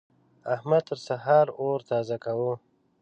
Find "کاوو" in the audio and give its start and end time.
2.23-2.53